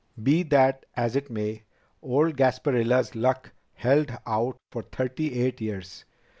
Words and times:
"Be 0.23 0.41
that 0.41 0.87
as 0.95 1.15
it 1.15 1.29
may, 1.29 1.61
old 2.01 2.35
Gasparilla's 2.35 3.13
luck 3.13 3.51
held 3.75 4.11
out 4.25 4.57
for 4.71 4.81
thirty 4.81 5.39
eight 5.39 5.61
years. 5.61 6.05